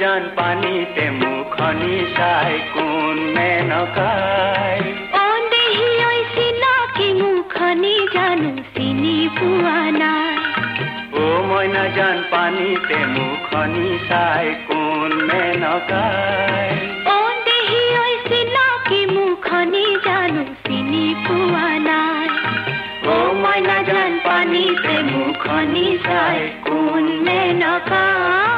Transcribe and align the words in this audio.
জান 0.00 0.22
পানীতে 0.36 1.10
মুখনি 1.10 1.94
চাই 2.16 2.54
কোন 2.74 3.16
মেনকাই 3.34 4.80
চিনাকি 6.34 7.08
মুখনি 7.22 7.94
জানো 8.14 8.50
চিনি 8.74 9.28
পোৱা 9.38 9.80
নাই। 9.90 10.36
ও 11.12 11.24
মই 11.48 11.66
নাজান 11.68 12.18
পানীতে 12.30 12.98
মুখনি 13.06 13.98
চাই 14.08 14.46
কোন 14.68 14.83
মেনকাই 15.28 16.68
অ 17.06 17.18
দেহি 17.46 17.82
ঐ 18.02 18.06
চিনাকি 18.28 19.00
মুখনি 19.14 19.86
জানো 20.06 20.42
চিনি 20.64 21.04
পোৱা 21.24 21.68
নাই। 21.88 22.28
ও 23.06 23.16
মই 23.42 23.58
জান 23.88 24.12
পানীতে 24.24 24.94
মুখনি 25.12 25.86
চাই 26.06 26.38
কোন 26.66 27.04
মেনকাই 27.26 28.53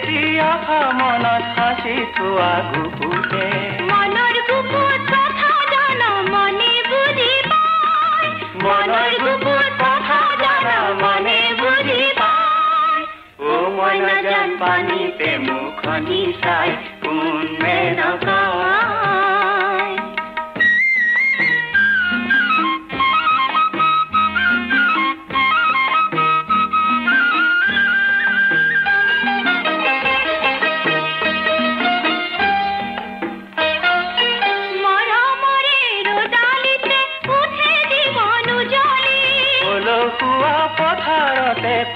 এতিয়া 0.00 0.50
মনত 0.98 1.42
সাঁচি 1.54 1.94
থোৱা 2.16 2.52
গুপুতে 2.68 3.46
মনৰ 3.90 4.36
গুপুত 4.48 5.00
কথা 5.12 5.50
জানা 5.72 6.10
মনে 6.32 6.72
বুজি 6.90 7.32
পায় 7.50 8.30
মনৰ 8.64 9.10
গুপুত 9.22 9.68
কথা 9.82 10.20
জানা 10.42 10.76
মনে 11.02 11.38
বুজি 11.60 12.02
পায় 12.20 13.02
ও 13.46 13.52
মই 13.76 13.96
নাজান 14.00 14.48
পানীতে 14.60 15.30
মুখনি 15.46 16.22
চাই 16.42 16.70
কোন 17.02 17.46
মেনকাই 17.60 18.79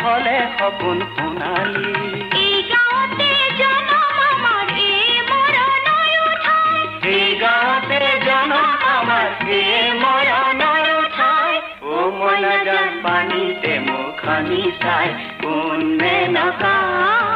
ফলে 0.05 0.36
সপোন 0.56 0.98
সোণালী 1.14 1.92
এই 2.41 2.56
গাঁৱতে 2.70 3.30
জনম 3.60 4.16
আমাৰ 4.27 4.66
এই 4.86 5.12
মৰণৰ 5.30 6.27
ঠাই 6.38 6.78
এই 7.12 7.28
গাঁৱতে 7.42 8.00
জনম 8.27 8.69
আমাৰ 8.91 9.28
এই 9.58 9.84
মৰণৰ 10.02 10.86
উঠাই 10.97 11.55
ও 11.84 11.94
মইনা 12.19 12.55
জান 12.66 12.91
পানীতে 13.05 13.72
মুখনি 13.86 14.62
চাই 14.82 15.08
কোনে 15.42 16.16
মেনকাই 16.32 17.34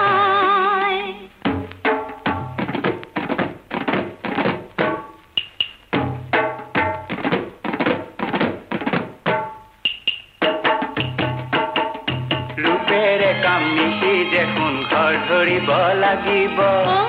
ৰূপেৰে 13.38 13.44
কাম 13.44 13.62
নিশি 13.78 14.14
দেখোন 14.32 14.74
ঘৰ 14.90 15.14
ধৰিব 15.28 15.68
লাগিব 16.00 16.58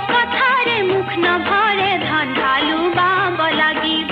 কথাৰে 0.09 0.75
মুখ 0.89 1.07
নভৰে 1.23 1.89
ধন 2.03 2.27
ঢালু 2.37 2.79
বাব 2.97 3.39
লাগিব 3.61 4.11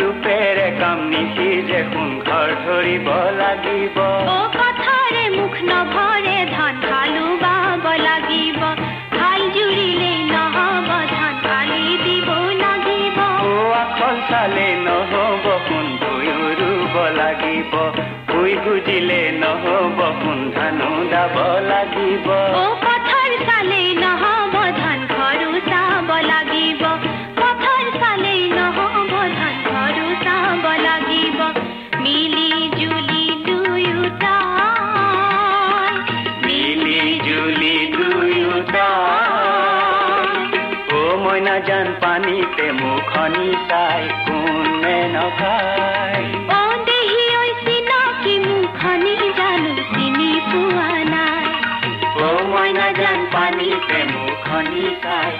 ৰূপেৰে 0.00 0.68
কাম 0.80 0.98
নিশি 1.12 1.48
দেখোন 1.70 2.08
ঘৰ 2.26 2.48
ধৰিব 2.66 3.08
লাগিব 3.40 3.96
কথাৰে 4.58 5.24
মুখ 5.36 5.54
নভৰে 5.70 6.38
ধন 6.50 6.74
ঢালু 6.86 7.26
বাব 7.44 7.84
লাগিব 8.06 8.60
হাল 9.18 9.40
জুৰিলে 9.56 10.12
নহ'ব 10.32 10.90
ধান 11.14 11.34
কালি 11.46 11.84
দিব 12.04 12.28
লাগিব 12.64 13.18
আখল 13.82 14.16
চালে 14.30 14.68
নহ'ব 14.86 15.46
সোণ 15.68 15.86
ভুঁয়ো 16.02 16.38
ৰুব 16.60 16.94
লাগিব 17.20 17.72
ভুঁই 18.30 18.52
গুজিলে 18.64 19.22
নহ'ব 19.42 19.98
সোণ 20.20 20.38
ধানো 20.54 20.71
মইনা 41.32 41.56
যান 41.68 41.88
পানীতে 42.02 42.66
মুখনি 42.80 43.48
চাই 43.68 44.02
কোনে 44.26 44.98
নকাই 45.14 46.22
মই 52.52 52.70
নাজান 52.78 53.20
পানীতে 53.34 53.98
মুখনি 54.12 54.84
চাই 55.04 55.32